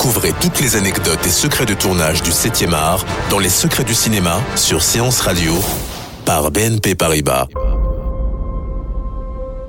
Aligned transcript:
Découvrez 0.00 0.32
toutes 0.40 0.62
les 0.62 0.76
anecdotes 0.76 1.26
et 1.26 1.30
secrets 1.30 1.66
de 1.66 1.74
tournage 1.74 2.22
du 2.22 2.30
7e 2.30 2.72
art 2.72 3.04
dans 3.28 3.38
Les 3.38 3.50
secrets 3.50 3.84
du 3.84 3.92
cinéma 3.92 4.40
sur 4.56 4.82
Séance 4.82 5.20
Radio 5.20 5.52
par 6.24 6.50
BNP 6.50 6.94
Paribas. 6.94 7.48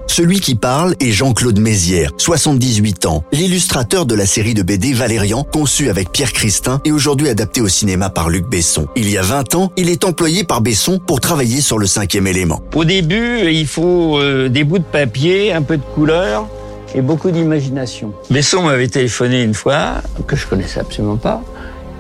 Celui 0.08 0.40
qui 0.40 0.56
parle 0.56 0.96
est 1.02 1.12
Jean-Claude 1.12 1.60
Mézières, 1.60 2.12
78 2.16 3.08
ans, 3.08 3.26
l'illustrateur 3.34 4.06
de 4.06 4.16
la 4.16 4.26
série 4.26 4.54
de 4.54 4.64
BD 4.64 4.94
Valérian, 4.94 5.44
conçue 5.44 5.90
avec 5.90 6.14
Pierre 6.14 6.32
Christin 6.32 6.80
et 6.86 6.94
aujourd'hui 6.94 7.28
adaptée 7.28 7.60
au 7.60 7.68
cinéma 7.68 8.10
par 8.10 8.30
Luc 8.30 8.48
Besson. 8.48 8.88
Il 8.96 9.10
y 9.10 9.18
a 9.18 9.22
20 9.22 9.56
ans, 9.56 9.74
il 9.76 9.90
est 9.90 10.06
employé 10.06 10.46
par 10.46 10.62
Besson 10.62 10.98
pour 11.06 11.20
travailler 11.20 11.60
sur 11.60 11.78
le 11.78 11.88
cinquième 11.88 12.28
élément. 12.28 12.62
Au 12.74 12.86
début, 12.86 13.42
il 13.52 13.68
faut 13.68 14.18
euh, 14.18 14.48
des 14.48 14.64
bouts 14.64 14.80
de 14.80 14.86
papier, 14.86 15.52
un 15.52 15.62
peu 15.62 15.76
de 15.76 15.84
couleur 15.94 16.48
et 16.94 17.02
beaucoup 17.02 17.32
d'imagination. 17.32 18.14
Besson 18.30 18.64
m'avait 18.64 18.88
téléphoné 18.88 19.44
une 19.44 19.54
fois, 19.54 19.96
que 20.28 20.36
je 20.36 20.48
connaissais 20.48 20.80
absolument 20.80 21.18
pas, 21.18 21.42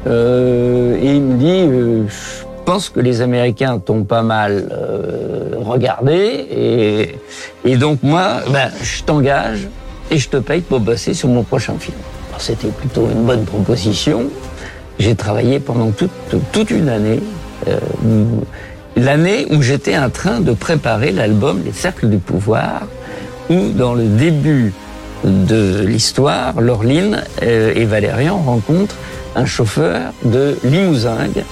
euh, 0.07 0.97
et 1.01 1.15
il 1.15 1.21
me 1.21 1.37
dit 1.37 1.61
euh, 1.61 2.03
Je 2.07 2.63
pense 2.65 2.89
que 2.89 2.99
les 2.99 3.21
Américains 3.21 3.79
t'ont 3.79 4.03
pas 4.03 4.23
mal 4.23 4.69
euh, 4.71 5.55
regardé, 5.59 6.15
et, 6.15 7.15
et 7.65 7.77
donc 7.77 7.99
moi, 8.03 8.41
ben, 8.51 8.69
je 8.81 9.03
t'engage 9.03 9.67
et 10.09 10.17
je 10.17 10.29
te 10.29 10.37
paye 10.37 10.61
pour 10.61 10.79
bosser 10.79 11.13
sur 11.13 11.29
mon 11.29 11.43
prochain 11.43 11.75
film. 11.79 11.97
C'était 12.37 12.69
plutôt 12.69 13.07
une 13.11 13.23
bonne 13.23 13.45
proposition. 13.45 14.25
J'ai 14.97 15.15
travaillé 15.15 15.59
pendant 15.59 15.91
toute, 15.91 16.11
toute 16.51 16.71
une 16.71 16.89
année. 16.89 17.19
L'année 18.95 19.45
où 19.51 19.61
j'étais 19.61 19.95
en 19.97 20.09
train 20.09 20.41
de 20.41 20.51
préparer 20.51 21.11
l'album 21.11 21.61
Les 21.63 21.71
Cercles 21.71 22.09
du 22.09 22.17
Pouvoir, 22.17 22.87
où 23.49 23.69
dans 23.73 23.93
le 23.93 24.05
début 24.05 24.73
de 25.23 25.85
l'histoire, 25.85 26.59
Laureline 26.61 27.23
euh, 27.41 27.73
et 27.75 27.85
Valérian 27.85 28.37
rencontrent 28.37 28.95
un 29.35 29.45
chauffeur 29.45 30.13
de 30.23 30.57
limousine, 30.63 31.43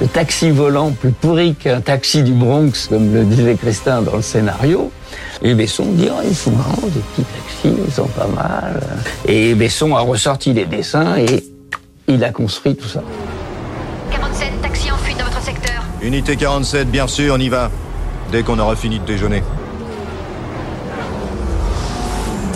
le 0.00 0.06
taxi 0.06 0.50
volant 0.50 0.90
plus 0.90 1.10
pourri 1.10 1.54
qu'un 1.54 1.80
taxi 1.80 2.22
du 2.22 2.32
Bronx, 2.32 2.88
comme 2.88 3.14
le 3.14 3.24
disait 3.24 3.56
Christin 3.56 4.02
dans 4.02 4.16
le 4.16 4.22
scénario. 4.22 4.90
Et 5.42 5.54
Besson 5.54 5.86
dit, 5.92 6.08
oh, 6.10 6.20
ils 6.26 6.36
sont 6.36 6.50
marrants, 6.50 6.82
des 6.82 7.00
petits 7.00 7.24
taxis, 7.24 7.82
ils 7.86 7.92
sont 7.92 8.08
pas 8.08 8.26
mal. 8.26 8.80
Et 9.26 9.54
Besson 9.54 9.94
a 9.94 10.00
ressorti 10.00 10.52
les 10.52 10.66
dessins 10.66 11.16
et 11.16 11.44
il 12.08 12.22
a 12.24 12.30
construit 12.30 12.76
tout 12.76 12.88
ça. 12.88 13.02
47, 14.10 14.62
taxi 14.62 14.90
en 14.90 14.96
fuite 14.98 15.18
dans 15.18 15.24
votre 15.24 15.42
secteur. 15.42 15.82
Unité 16.02 16.36
47, 16.36 16.90
bien 16.90 17.06
sûr, 17.06 17.34
on 17.34 17.40
y 17.40 17.48
va. 17.48 17.70
Dès 18.32 18.42
qu'on 18.42 18.58
aura 18.58 18.76
fini 18.76 18.98
de 18.98 19.04
déjeuner. 19.04 19.42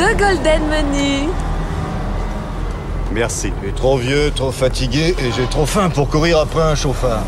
Deux 0.00 0.15
golden 0.15 0.62
menus. 0.71 1.28
Merci. 3.12 3.53
Suis 3.62 3.72
trop 3.75 3.99
vieux, 3.99 4.33
trop 4.34 4.50
fatigué 4.50 5.15
et 5.19 5.31
j'ai 5.37 5.44
trop 5.44 5.66
faim 5.66 5.91
pour 5.91 6.09
courir 6.09 6.38
après 6.38 6.62
un 6.62 6.75
chauffard. 6.75 7.22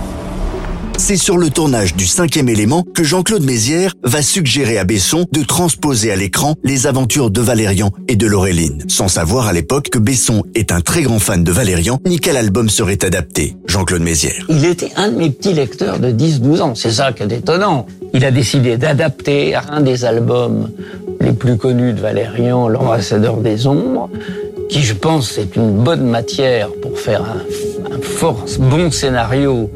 C'est 1.04 1.16
sur 1.16 1.36
le 1.36 1.50
tournage 1.50 1.96
du 1.96 2.06
cinquième 2.06 2.48
élément 2.48 2.84
que 2.94 3.02
Jean-Claude 3.02 3.42
Mézières 3.42 3.92
va 4.04 4.22
suggérer 4.22 4.78
à 4.78 4.84
Besson 4.84 5.26
de 5.32 5.42
transposer 5.42 6.12
à 6.12 6.16
l'écran 6.16 6.54
les 6.62 6.86
aventures 6.86 7.32
de 7.32 7.40
Valérian 7.40 7.90
et 8.06 8.14
de 8.14 8.24
Laureline, 8.28 8.84
sans 8.86 9.08
savoir 9.08 9.48
à 9.48 9.52
l'époque 9.52 9.88
que 9.90 9.98
Besson 9.98 10.44
est 10.54 10.70
un 10.70 10.80
très 10.80 11.02
grand 11.02 11.18
fan 11.18 11.42
de 11.42 11.50
Valérian 11.50 11.98
ni 12.06 12.20
quel 12.20 12.36
album 12.36 12.70
serait 12.70 13.04
adapté. 13.04 13.56
Jean-Claude 13.66 14.02
Mézières. 14.02 14.46
Il 14.48 14.64
était 14.64 14.92
un 14.94 15.10
de 15.10 15.16
mes 15.16 15.30
petits 15.30 15.54
lecteurs 15.54 15.98
de 15.98 16.12
10-12 16.12 16.60
ans. 16.60 16.74
C'est 16.76 16.92
ça 16.92 17.12
qui 17.12 17.24
est 17.24 17.32
étonnant. 17.32 17.86
Il 18.14 18.24
a 18.24 18.30
décidé 18.30 18.76
d'adapter 18.76 19.56
un 19.56 19.80
des 19.80 20.04
albums 20.04 20.70
les 21.20 21.32
plus 21.32 21.56
connus 21.56 21.94
de 21.94 22.00
Valérian, 22.00 22.68
L'ambassadeur 22.68 23.38
des 23.38 23.66
ombres, 23.66 24.08
qui 24.68 24.82
je 24.82 24.94
pense 24.94 25.36
est 25.36 25.56
une 25.56 25.82
bonne 25.82 26.06
matière 26.06 26.68
pour 26.80 26.96
faire 26.96 27.22
un, 27.22 27.92
un 27.92 28.00
fort 28.00 28.44
bon 28.60 28.92
scénario 28.92 29.68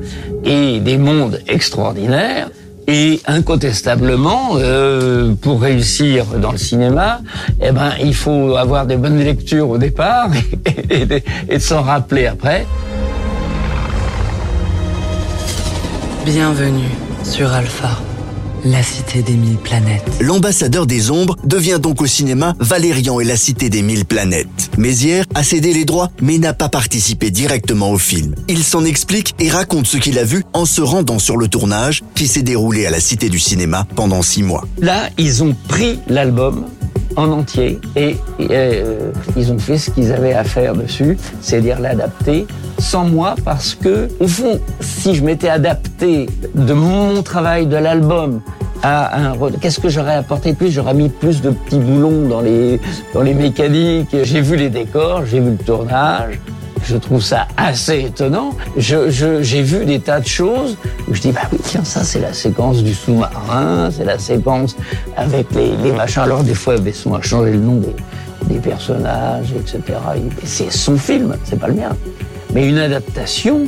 et 0.46 0.80
des 0.80 0.96
mondes 0.96 1.40
extraordinaires. 1.48 2.48
Et 2.88 3.20
incontestablement, 3.26 4.50
euh, 4.54 5.34
pour 5.34 5.60
réussir 5.60 6.24
dans 6.40 6.52
le 6.52 6.58
cinéma, 6.58 7.20
eh 7.60 7.72
ben, 7.72 7.90
il 8.00 8.14
faut 8.14 8.54
avoir 8.56 8.86
des 8.86 8.96
bonnes 8.96 9.18
lectures 9.18 9.68
au 9.70 9.76
départ 9.76 10.30
et, 10.66 11.02
et 11.02 11.24
et 11.48 11.58
s'en 11.58 11.82
rappeler 11.82 12.26
après. 12.26 12.64
Bienvenue 16.24 16.90
sur 17.24 17.52
Alpha, 17.52 17.98
la 18.66 18.82
cité 18.82 19.22
des 19.22 19.34
mille 19.34 19.56
planètes. 19.56 20.02
L'ambassadeur 20.20 20.86
des 20.86 21.10
ombres 21.10 21.36
devient 21.44 21.78
donc 21.80 22.02
au 22.02 22.06
cinéma 22.06 22.54
Valérian 22.58 23.20
et 23.20 23.24
la 23.24 23.36
cité 23.36 23.70
des 23.70 23.82
mille 23.82 24.04
planètes. 24.04 24.70
Mézières 24.76 25.24
a 25.34 25.44
cédé 25.44 25.72
les 25.72 25.84
droits 25.84 26.10
mais 26.20 26.38
n'a 26.38 26.52
pas 26.52 26.68
participé 26.68 27.30
directement 27.30 27.90
au 27.90 27.98
film. 27.98 28.34
Il 28.48 28.64
s'en 28.64 28.84
explique 28.84 29.34
et 29.38 29.50
raconte 29.50 29.86
ce 29.86 29.98
qu'il 29.98 30.18
a 30.18 30.24
vu 30.24 30.44
en 30.52 30.64
se 30.64 30.80
rendant 30.80 31.20
sur 31.20 31.36
le 31.36 31.46
tournage 31.46 32.02
qui 32.14 32.26
s'est 32.26 32.42
déroulé 32.42 32.86
à 32.86 32.90
la 32.90 33.00
cité 33.00 33.28
du 33.28 33.38
cinéma 33.38 33.86
pendant 33.94 34.22
six 34.22 34.42
mois. 34.42 34.66
Là, 34.78 35.10
ils 35.16 35.44
ont 35.44 35.54
pris 35.68 36.00
l'album 36.08 36.66
en 37.16 37.30
entier 37.30 37.80
et 37.96 38.16
euh, 38.50 39.10
ils 39.36 39.52
ont 39.52 39.58
fait 39.58 39.78
ce 39.78 39.90
qu'ils 39.90 40.12
avaient 40.12 40.34
à 40.34 40.44
faire 40.44 40.74
dessus, 40.74 41.18
c'est-à-dire 41.40 41.80
l'adapter 41.80 42.46
sans 42.78 43.04
moi 43.04 43.34
parce 43.44 43.74
que, 43.74 44.08
au 44.20 44.28
fond, 44.28 44.60
si 44.80 45.14
je 45.14 45.24
m'étais 45.24 45.48
adapté 45.48 46.26
de 46.54 46.72
mon 46.74 47.22
travail 47.22 47.66
de 47.66 47.76
l'album 47.76 48.40
à 48.82 49.18
un 49.18 49.36
qu'est-ce 49.60 49.80
que 49.80 49.88
j'aurais 49.88 50.14
apporté 50.14 50.52
plus? 50.52 50.70
J'aurais 50.70 50.94
mis 50.94 51.08
plus 51.08 51.40
de 51.40 51.50
petits 51.50 51.78
boulons 51.78 52.28
dans 52.28 52.40
les 52.40 52.80
dans 53.14 53.22
les 53.22 53.34
mécaniques. 53.34 54.14
J'ai 54.22 54.40
vu 54.40 54.56
les 54.56 54.68
décors, 54.68 55.24
j'ai 55.24 55.40
vu 55.40 55.52
le 55.52 55.56
tournage. 55.56 56.38
Je 56.88 56.96
trouve 56.96 57.20
ça 57.22 57.48
assez 57.56 58.00
étonnant. 58.04 58.50
Je, 58.76 59.10
je- 59.10 59.42
j'ai 59.42 59.62
vu 59.62 59.84
des 59.84 59.98
tas 59.98 60.20
de 60.20 60.26
choses 60.26 60.76
où 61.08 61.14
je 61.14 61.20
dis, 61.20 61.32
bah 61.32 61.40
oui, 61.52 61.58
tiens, 61.62 61.82
ça 61.84 62.04
c'est 62.04 62.20
la 62.20 62.32
séquence 62.32 62.82
du 62.82 62.94
sous-marin, 62.94 63.90
c'est 63.90 64.04
la 64.04 64.18
séquence 64.18 64.76
avec 65.16 65.46
les, 65.54 65.76
les 65.82 65.92
machins. 65.92 66.22
Alors 66.22 66.44
des 66.44 66.54
fois, 66.54 66.76
Besson 66.78 67.14
a 67.14 67.22
changé 67.22 67.50
le 67.52 67.58
nom 67.58 67.76
des, 67.76 68.54
des 68.54 68.60
personnages, 68.60 69.52
etc. 69.52 69.80
Et 70.16 70.46
c'est 70.46 70.70
son 70.70 70.96
film, 70.96 71.36
c'est 71.44 71.58
pas 71.58 71.68
le 71.68 71.74
mien. 71.74 71.96
Mais 72.54 72.68
une 72.68 72.78
adaptation, 72.78 73.62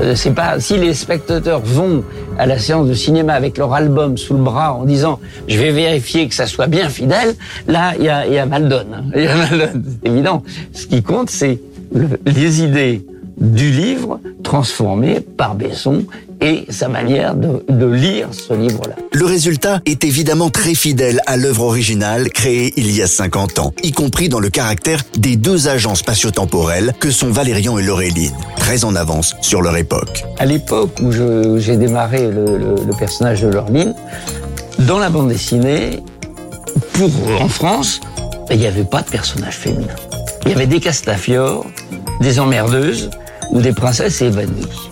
euh, 0.00 0.16
c'est 0.16 0.32
pas 0.32 0.58
si 0.58 0.76
les 0.76 0.92
spectateurs 0.94 1.60
vont 1.60 2.02
à 2.36 2.46
la 2.46 2.58
séance 2.58 2.88
de 2.88 2.94
cinéma 2.94 3.34
avec 3.34 3.56
leur 3.56 3.72
album 3.72 4.18
sous 4.18 4.34
le 4.34 4.42
bras 4.42 4.74
en 4.74 4.84
disant 4.84 5.20
je 5.46 5.56
vais 5.56 5.70
vérifier 5.70 6.26
que 6.28 6.34
ça 6.34 6.46
soit 6.46 6.66
bien 6.66 6.88
fidèle, 6.88 7.36
là 7.68 7.92
il 7.96 8.04
y 8.04 8.08
a, 8.08 8.26
y 8.26 8.36
a 8.38 8.44
mal. 8.46 8.84
Il 9.14 9.22
y 9.22 9.26
a 9.28 9.36
mal 9.36 9.70
c'est 10.02 10.08
évident. 10.10 10.42
Ce 10.72 10.86
qui 10.88 11.00
compte, 11.02 11.30
c'est 11.30 11.60
le- 11.92 12.20
les 12.26 12.62
idées 12.62 13.04
du 13.36 13.70
livre 13.72 14.20
transformées 14.44 15.18
par 15.20 15.56
Besson 15.56 16.04
et 16.40 16.66
sa 16.68 16.88
manière 16.88 17.34
de, 17.34 17.64
de 17.68 17.86
lire 17.86 18.28
ce 18.30 18.54
livre-là. 18.54 18.94
Le 19.12 19.24
résultat 19.24 19.80
est 19.86 20.04
évidemment 20.04 20.50
très 20.50 20.74
fidèle 20.74 21.20
à 21.26 21.36
l'œuvre 21.36 21.62
originale 21.64 22.28
créée 22.30 22.72
il 22.76 22.90
y 22.94 23.02
a 23.02 23.08
50 23.08 23.58
ans, 23.58 23.72
y 23.82 23.90
compris 23.90 24.28
dans 24.28 24.38
le 24.38 24.50
caractère 24.50 25.00
des 25.18 25.34
deux 25.34 25.66
agents 25.66 25.96
spatio-temporels 25.96 26.92
que 27.00 27.10
sont 27.10 27.30
Valérian 27.30 27.76
et 27.78 27.82
Laureline, 27.82 28.32
très 28.56 28.84
en 28.84 28.94
avance 28.94 29.34
sur 29.40 29.62
leur 29.62 29.76
époque. 29.76 30.24
À 30.38 30.46
l'époque 30.46 30.96
où 31.02 31.10
j'ai 31.58 31.76
démarré 31.76 32.30
le, 32.30 32.44
le- 32.58 32.84
le 32.86 32.96
personnage 32.96 33.42
de 33.42 33.48
Laureline, 33.48 33.94
dans 34.80 34.98
la 34.98 35.10
bande 35.10 35.28
dessinée, 35.30 36.02
pour 36.92 37.10
en 37.40 37.48
France, 37.48 38.00
il 38.50 38.58
n'y 38.58 38.66
avait 38.66 38.84
pas 38.84 39.02
de 39.02 39.08
personnage 39.08 39.56
féminin. 39.56 39.94
Il 40.44 40.50
y 40.50 40.54
avait 40.54 40.66
des 40.66 40.80
Castafiores, 40.80 41.66
des 42.20 42.38
emmerdeuses 42.38 43.10
ou 43.50 43.60
des 43.60 43.72
princesses 43.72 44.20
évanouies. 44.20 44.90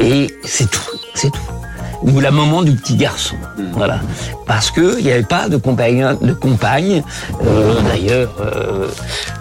Et 0.00 0.28
c'est 0.44 0.68
tout, 0.70 0.98
c'est 1.14 1.30
tout. 1.30 1.59
Ou 2.02 2.20
la 2.20 2.30
maman 2.30 2.62
du 2.62 2.72
petit 2.72 2.96
garçon. 2.96 3.36
Voilà. 3.72 4.00
Parce 4.46 4.70
que 4.70 4.98
il 4.98 5.04
n'y 5.04 5.12
avait 5.12 5.22
pas 5.22 5.48
de 5.48 5.56
compagne, 5.56 6.16
de 6.20 6.32
compagne. 6.32 7.02
Euh, 7.46 7.80
D'ailleurs, 7.82 8.34
euh, 8.40 8.88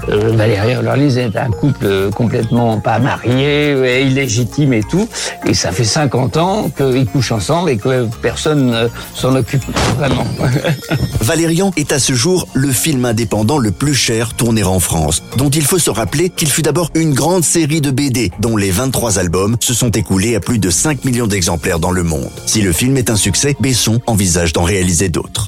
euh, 0.09 0.31
Valérie 0.35 0.75
Lorlise 0.83 1.17
est 1.17 1.35
un 1.35 1.49
couple 1.49 2.11
complètement 2.15 2.79
pas 2.79 2.99
marié, 2.99 4.01
illégitime 4.05 4.73
et 4.73 4.83
tout. 4.83 5.07
Et 5.45 5.53
ça 5.53 5.71
fait 5.71 5.83
50 5.83 6.37
ans 6.37 6.69
qu'ils 6.69 7.05
couchent 7.05 7.31
ensemble 7.31 7.71
et 7.71 7.77
que 7.77 8.07
personne 8.21 8.71
ne 8.71 8.87
s'en 9.15 9.35
occupe 9.35 9.63
vraiment. 9.97 10.25
Valérian 11.21 11.71
est 11.75 11.91
à 11.91 11.99
ce 11.99 12.13
jour 12.13 12.47
le 12.53 12.71
film 12.71 13.05
indépendant 13.05 13.57
le 13.57 13.71
plus 13.71 13.95
cher 13.95 14.33
tourné 14.33 14.63
en 14.63 14.79
France, 14.79 15.23
dont 15.37 15.49
il 15.49 15.63
faut 15.63 15.79
se 15.79 15.89
rappeler 15.89 16.29
qu'il 16.29 16.49
fut 16.49 16.61
d'abord 16.61 16.91
une 16.93 17.13
grande 17.13 17.43
série 17.43 17.81
de 17.81 17.91
BD, 17.91 18.31
dont 18.39 18.57
les 18.57 18.71
23 18.71 19.19
albums 19.19 19.57
se 19.59 19.73
sont 19.73 19.91
écoulés 19.91 20.35
à 20.35 20.39
plus 20.39 20.59
de 20.59 20.69
5 20.69 21.05
millions 21.05 21.27
d'exemplaires 21.27 21.79
dans 21.79 21.91
le 21.91 22.03
monde. 22.03 22.29
Si 22.49 22.63
le 22.63 22.73
film 22.73 22.97
est 22.97 23.11
un 23.11 23.15
succès, 23.15 23.55
Besson 23.59 24.01
envisage 24.07 24.53
d'en 24.53 24.63
réaliser 24.63 25.07
d'autres. 25.07 25.47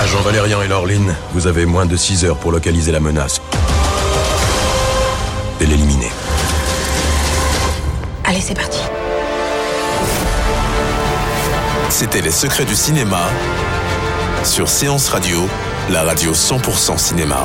Agent 0.00 0.22
Valérian 0.22 0.62
et 0.62 0.66
Laureline, 0.66 1.14
vous 1.34 1.46
avez 1.46 1.66
moins 1.66 1.84
de 1.84 1.94
6 1.94 2.24
heures 2.24 2.38
pour 2.38 2.52
localiser 2.52 2.90
la 2.90 3.00
menace. 3.00 3.42
Et 5.60 5.66
l'éliminer. 5.66 6.10
Allez, 8.24 8.40
c'est 8.40 8.54
parti. 8.54 8.80
C'était 11.90 12.22
Les 12.22 12.30
Secrets 12.30 12.64
du 12.64 12.74
cinéma 12.74 13.28
sur 14.42 14.70
Séance 14.70 15.10
Radio, 15.10 15.46
la 15.90 16.02
radio 16.02 16.32
100% 16.32 16.96
cinéma. 16.96 17.44